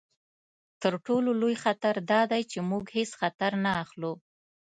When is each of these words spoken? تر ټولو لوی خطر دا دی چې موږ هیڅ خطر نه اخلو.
تر 0.81 0.93
ټولو 1.05 1.29
لوی 1.41 1.55
خطر 1.63 1.95
دا 2.11 2.21
دی 2.31 2.41
چې 2.51 2.59
موږ 2.69 2.85
هیڅ 2.97 3.11
خطر 3.21 3.51
نه 3.63 3.71
اخلو. 3.83 4.13